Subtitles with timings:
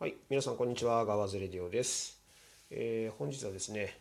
[0.00, 2.22] はい、皆さんこんにちは、ガワズレディオです。
[2.70, 4.00] えー、本日はですね、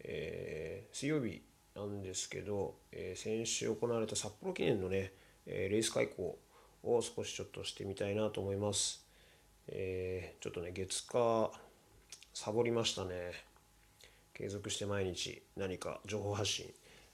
[0.00, 1.40] えー、水曜日
[1.74, 5.10] なんですけど、えー、先週行われた札幌記念のね、
[5.46, 6.38] えレース開講
[6.82, 9.06] を少しちょっとしてみたいなと思います。
[9.68, 11.50] えちょっとね、月火
[12.34, 13.32] サボりましたね。
[14.34, 16.66] 継続して毎日何か情報発信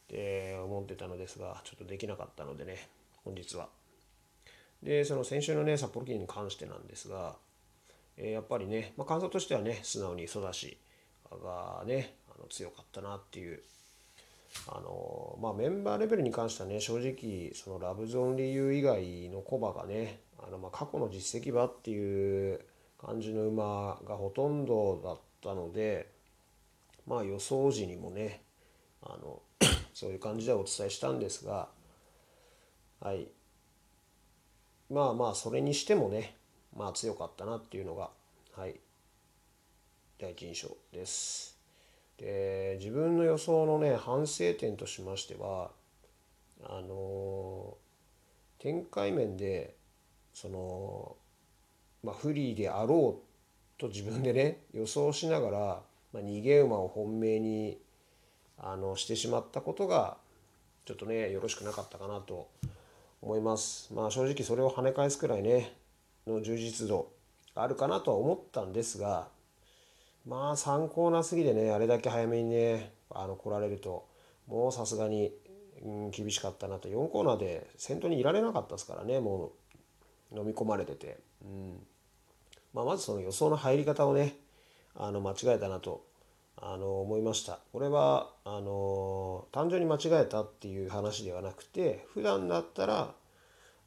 [0.09, 2.89] で思ってたのですが、ちょっとできなかったのでね、
[3.25, 3.69] 本日は。
[4.83, 7.37] で、その先週のね、札幌記念に関してなんですが、
[8.19, 10.77] えやっぱりね、まあ、感想としてはね素直にソダシ
[11.31, 13.63] がねあの強かったなっていう
[14.67, 22.61] あのまあ、メンバーレベルに関してはね正直そのラブゾーン理由以外のコバがねあのま過去の実績馬っていう
[22.99, 26.11] 感じの馬がほとんどだったので
[27.07, 28.43] まあ予想時にもね
[29.03, 29.43] あの
[29.93, 31.69] そういう感じでお伝えしたんですが
[33.01, 33.29] はい。
[34.91, 36.35] まあまあそれにしてもね
[36.77, 38.11] まあ強かったなっていうのが、
[38.55, 38.79] はい、
[40.19, 41.59] 第一印象です。
[42.19, 45.71] で自分の予想のね反省点としましては
[46.65, 47.77] あの
[48.59, 49.77] 展開面で
[50.35, 51.17] その、
[52.03, 55.59] まあ、フリーであろうと自分でね予想しながら、
[56.13, 57.79] まあ、逃げ馬を本命に
[58.59, 60.17] あのしてしまったことが
[60.85, 62.49] ちょっとねよろしくなかったかなと
[63.23, 63.93] 思います。
[63.95, 65.73] まあ正直それを跳ね返すくらいね
[66.29, 67.11] の充実度
[67.55, 69.29] あるかなとは思ったんですが
[70.27, 74.07] まあ参考なすぎでねあれだけ早めにねあの来られると
[74.47, 75.33] もうさすがに、
[75.85, 76.89] うん、厳しかったなと。
[76.89, 79.53] 4コーナーで先頭にいられなかったですからねも
[80.33, 81.87] う飲み込まれてて、うん。
[82.75, 84.37] まあ、まずその予想の入り方をね
[84.95, 86.05] あの間違えたなと
[86.57, 87.61] あの思いました。
[87.73, 93.15] これはあの単純に間違えたっていう話ではなくて普段だったら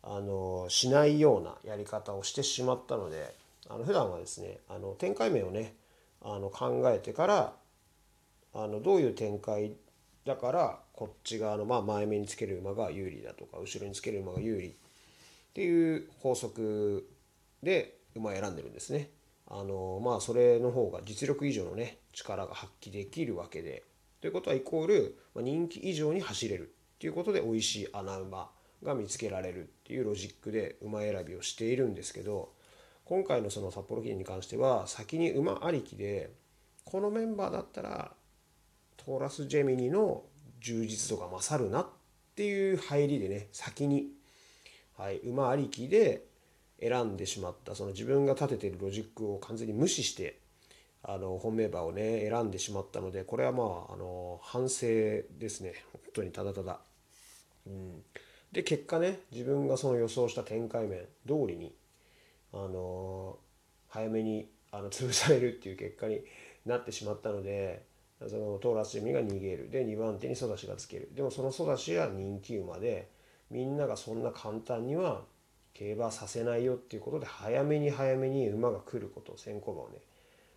[0.04, 3.36] あのしないようなやり方をしてしまったので
[3.70, 5.76] あの普段はですねあの展開面をね
[6.22, 7.54] あの考えてから
[8.54, 9.74] あのどういう展開
[10.26, 14.72] だからこっち側の、まあ、前目につける馬が有利だとか後ろにつける馬が有利っ
[15.54, 17.10] ていう法則
[17.64, 19.10] で馬を選んでるんですね。
[19.48, 23.84] あのまあそれの方が実力以上のね力が発揮できるわけで
[24.22, 28.50] ということはイコール、ま、人気以上に走れるっていうことで美味しい穴馬
[28.84, 32.52] が見つけられるっていうロジックで馬選びをしているんですけど
[33.06, 36.32] 今回のその札幌記念に関しては先に馬ありきで
[36.86, 38.12] このメンバーだったら
[38.98, 40.24] トーラス・ジェミニの
[40.60, 41.88] 充実度が勝るなっ
[42.36, 44.08] ていう入りでね先に、
[44.98, 46.26] はい、馬ありきで
[46.80, 50.40] 選んでしまったその自分が立ててるロジックを完全に無視して
[51.04, 56.80] あの本命馬をね選んでしまったのでこれはまああの反省ですね本当にただただ。
[57.68, 58.04] うん
[58.52, 61.74] で結果ね自分がその予想した展開面通りに
[62.54, 63.38] あの
[63.88, 66.22] 早めにあの潰されるっていう結果に
[66.66, 67.84] なってしまったので
[68.28, 69.70] そのトーラスジミが逃げる。
[69.72, 71.10] で2番手にソダシがつける。
[71.16, 73.10] でもそのソダシは人気馬で
[73.50, 75.24] みんながそんな簡単には
[75.74, 79.98] 競馬させないよっていうことで早めに早めに馬が来ること先行馬をね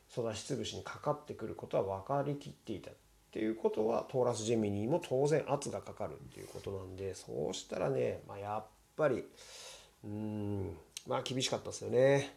[0.08, 2.90] ソダシ潰しにかかってくることは分かりきっていた。
[3.34, 9.24] っていうことはトーラス・ジェミニーも当然圧がかかるっていうことなんでそうしたらね、まあ、やっぱり
[10.04, 10.76] うん
[11.08, 12.36] まあ厳しかったですよね。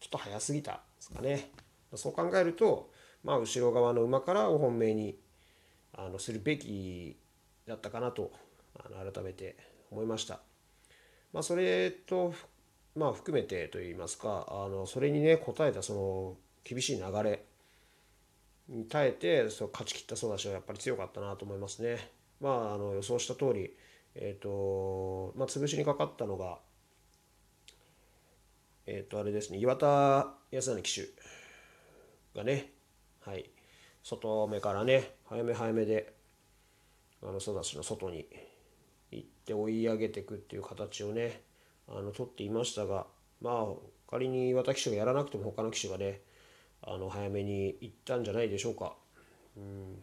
[0.00, 1.50] ちょっと早すぎたですかね。
[1.94, 2.90] そう考えると
[3.24, 5.18] まあ後ろ側の馬からを本命に
[5.92, 7.18] あのするべき
[7.68, 8.32] だったかなと
[8.74, 9.54] あの改めて
[9.90, 10.40] 思いました。
[11.34, 12.32] まあそれと
[12.94, 17.44] まあ含めてといいますかあのそれにね応えたその厳しい流れ
[18.88, 22.10] 耐えてそう勝ち切ったソダシはやっぱり強かったなと思いますね。
[22.40, 23.76] まあ、あの予想した通り、
[24.14, 26.58] えっ、ー、とまあ、潰しにかかったのが、
[28.86, 31.08] えっ、ー、とあれですね岩田康成騎手
[32.36, 32.70] がね、
[33.24, 33.48] はい、
[34.02, 36.12] 外目からね早め早めで
[37.22, 38.26] あのソダシの外に
[39.10, 41.40] 行って追い上げていくっていう形をね
[41.88, 43.06] あの取っていましたが
[43.40, 43.66] まあ
[44.08, 46.20] 仮に岩田騎手がやらなくても他の騎手がね
[46.82, 48.94] あの早めに行ったんじゃないでしょうか。
[49.56, 50.02] うん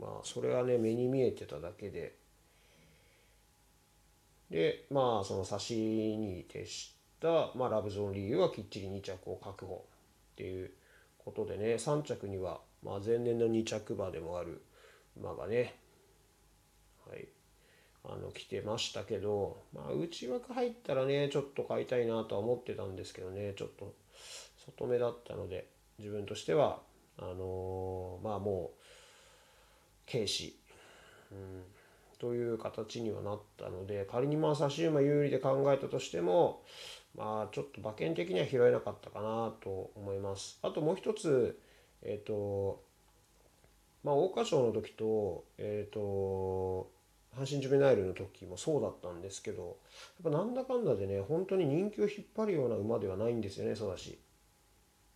[0.00, 2.14] まあそれはね目に見えてただけで
[4.50, 9.84] でまあその差しに徹した、まあ、ラブゾーン理由はきっちり2着を確保
[10.32, 10.70] っていう
[11.18, 14.62] ことでね3着には、まあ、前年の2着馬でもある
[15.18, 15.74] 馬がね
[17.08, 17.26] はい
[18.04, 23.92] あの来てましたけど、まあ、内枠入ったらねちょっと買いたいなとは思ってたんですけどねちょっと
[24.66, 25.68] 外目だったので
[25.98, 26.80] 自分としては
[27.18, 30.58] あのー、まあもう軽視、
[31.32, 31.62] うん、
[32.18, 36.62] という形にはなったので仮にまあ差し馬有利で考えたとしても
[37.16, 40.58] まあちょっと馬券的には拾えなかったかなと思います。
[40.62, 41.58] あともう一つ、
[42.02, 42.82] えっ、ー、と、
[44.04, 46.90] まあ桜花賞の時と、えっ、ー、と、
[47.34, 49.78] 阪神ジュベナイルの時もそうだったんですけど、
[50.22, 54.18] やっぱなんだかんだでね、本当に人気を引っ張るような馬ではないんですよね、そうだし。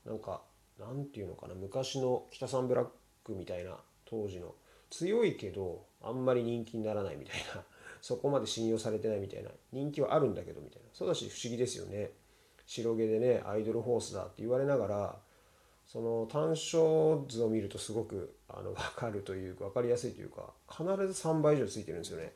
[0.04, 0.42] なんか、
[0.78, 2.86] なんていうのかな、昔の北三ブラッ
[3.24, 4.54] クみたいな当時の。
[4.90, 7.62] 強いけどあんまり人気にならないみたいな
[8.02, 10.88] そこまで信用されてないみたいな人気はあるんだけどみたいな。
[10.92, 12.12] そうだし不思議ですよね。
[12.66, 15.20] 白毛でねアイドルホースだって言われながら
[15.86, 22.32] その単勝図を見るとすごくあの分かるというか分かりやすいというか必ず3倍以上ついてるんですよね。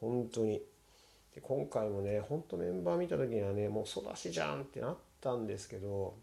[0.00, 0.62] 本当に。
[1.34, 6.14] で今回もね本当メンバー見た時にはねもう育ちじゃんってなったんですけど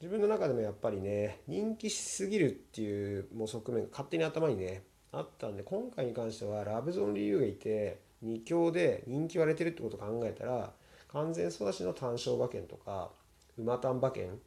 [0.00, 10.72] 自分の中でもやっぱりね人気しすぎるっていうもう側面が勝手に頭にねあったんで今回に関してはラブゾン理由がいて2強で人気割れてるってことを考えたら
[11.12, 13.10] 完全育ちの単勝馬券とか
[13.56, 14.38] 馬単馬券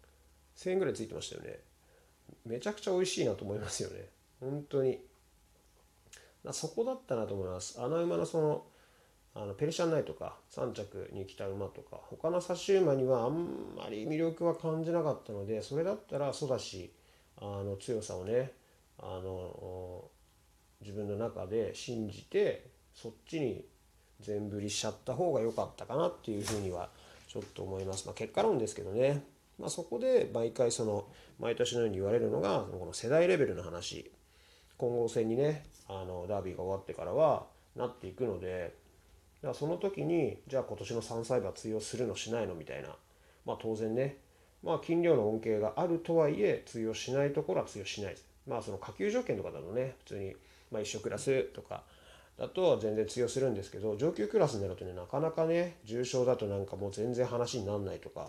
[0.55, 1.59] 1000円ぐらいついてましたよね。
[2.45, 4.09] めちゃくちゃ美味しいなと思いますよね。
[4.39, 4.99] 本当に。
[6.51, 7.79] そこだったなと思います。
[7.79, 8.65] あの馬のその
[9.33, 10.35] あのペルシャンナイとか。
[10.51, 11.97] 3着に来た馬とか。
[12.09, 16.91] 他の差し馬にはあんまり魅力は感じなかったのでそれだったらソダシ
[17.37, 18.51] あの強さをね
[18.99, 20.03] あの
[20.81, 23.65] 自分の中で信じてそっちに
[24.19, 26.89] 全振りしちゃった方が良かったかなっていうふうには
[27.27, 28.05] ちょっと思います。
[28.05, 29.23] まあ、結果論ですけどね、
[29.57, 31.05] まあ、そこで毎回その
[31.39, 34.11] 毎年のように言われるのがこの世代レベルの話。
[34.77, 37.45] 混合戦にねあのダービーが終わってからは
[37.75, 38.73] なっていくので
[39.47, 42.89] らその時にじゃあ今年の3歳馬通用するのしないのみたいな。
[43.45, 44.17] まあ当然ね。
[44.63, 48.11] まあ金量の恩恵があるとはいえ通用しないところは通用しない。
[48.11, 50.35] ですまあその下級条件とかだとね普通に
[50.71, 51.83] まあ一緒クラスとか
[52.37, 58.27] だと全然通用するんですけど上級クラスになるとねなかなかね重症だとなんかもう全然話にならないとかっ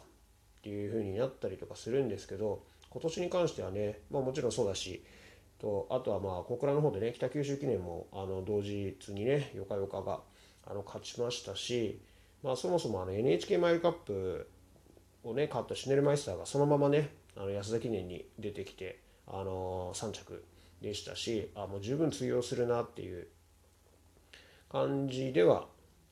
[0.62, 5.02] ていう風になったりとかするんですけど今年に関してはねまあもちろんそうだし
[5.58, 10.20] とあとはまあ小倉の方でね北九州記念もあの同日にねよかよかが
[10.66, 12.00] あの勝ちましたし、
[12.42, 14.48] まあ、そもそもあの NHK マイルカップ
[15.24, 20.44] をね勝ったシュネルマイスターがそのままねあの安田記念に出てきて、あのー、3着
[20.80, 23.26] でしたしあもう十分通用するなっていう
[24.70, 25.66] 感じでは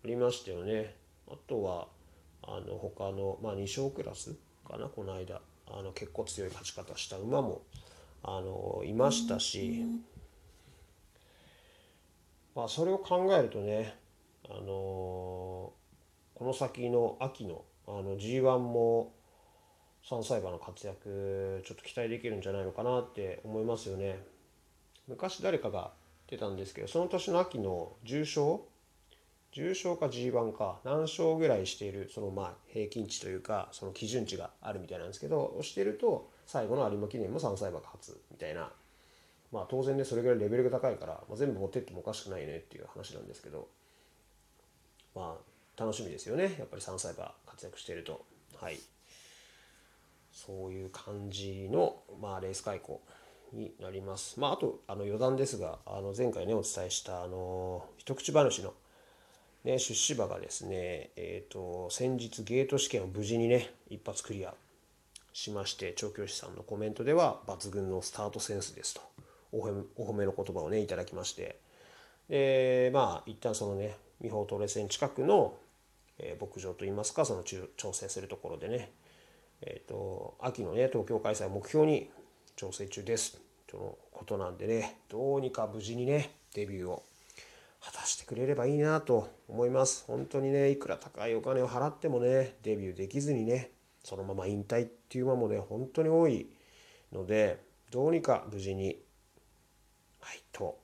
[0.05, 0.95] ありましたよね。
[1.29, 1.89] あとは
[2.43, 4.35] あの他の、まあ、2勝クラス
[4.69, 7.63] かなこの間あの結構強い勝ち方した馬も
[8.23, 9.85] あのいましたし、
[12.55, 14.00] まあ、それを考えるとね
[14.49, 15.73] あの
[16.35, 19.13] この先の秋のあの G1 も
[20.09, 24.19] 3歳馬の活躍ちょっと期待できるんじゃないのかなって思いますよね。
[25.09, 25.93] 昔誰かが
[26.29, 28.63] 出たんですけどその年の秋の重賞
[29.53, 30.79] 重賞か G1 か。
[30.85, 38.71] 何勝ぐらいしているそのまあ平均値というかその基準値があるみたいなんですけどしてると最後の有馬記念も3歳馬が勝つみたいな。
[39.53, 43.69] まあ当然ねそれぐらいレベルが高いから、まあ、全部持ってってもおかしくないねっていう話なんですけど。
[45.21, 46.57] まあ楽しみですよね。
[46.59, 48.25] やっぱり3歳馬活躍していると。
[48.59, 48.79] はい。
[50.33, 53.01] そういう感じの、まあ、レース開口
[53.53, 54.41] になります。
[54.41, 58.73] まあ、あとあの余談ですがあの前回ねお伝えしたあの一口話の、
[59.65, 64.55] ね、出資馬がですね、えーと、先日ゲート試験を無事にね一発クリア
[65.33, 69.01] しまして調教師さんのコメントでは抜群のスタートセンスですと。
[69.53, 71.59] お褒めの言葉をねいただきまして。
[72.29, 75.55] でまあ一旦そのね美保トレセン近くの、
[76.19, 78.91] え、牧場といいますかその調整するところでね、
[79.63, 82.11] えーと、秋のね東京開催を目標に
[82.57, 83.41] 調整中です。
[83.67, 87.05] とのことなんでねどうにか無事にねデビューを
[87.81, 90.05] 果たしてくれればいいなと思います。
[90.07, 93.71] 本当にねいくら高いお金を払ってもねデビューできずにね
[94.05, 96.49] そのまま引退っていう馬もね本当に多い
[97.13, 98.99] のでどうにか無事に
[100.21, 100.79] はいと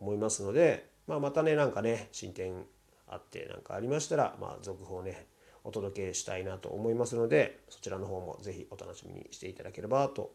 [0.00, 2.64] 思いますのでまあ、またねなんかね進展
[3.08, 5.26] あって何かありましたら、まあ、続報ね
[5.64, 10.32] お届けしたいなと思いますのでそちらの方も是非お楽しみにしていただければと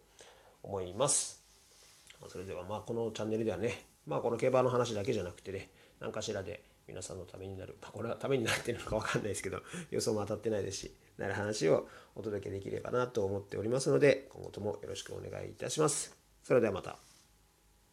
[0.63, 1.43] 思います。
[2.27, 9.61] それではまあこのチャンネルではねまあこの競馬の話だけじゃなくてね何かしらで皆さんのためになる、まあ、これはためになってるのか分かんないですけど
[9.91, 16.17] 予想も当たってないですしなる話をお届けできればなと思っておりますので今後ともよろしくお願いいたします。
[16.43, 17.08] それではまた。